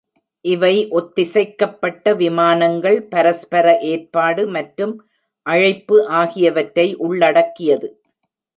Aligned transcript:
இவை 0.45 0.75
ஒத்திசைக்கப்பட்ட 0.91 2.13
விமானங்கள், 2.13 2.97
பரஸ்பர 3.11 3.65
ஏற்பாடு 3.91 4.43
மற்றும் 4.49 4.95
அழைப்பு 5.45 5.97
ஆகியவற்றை 6.21 6.87
உள்ளடக்கியது. 6.99 7.89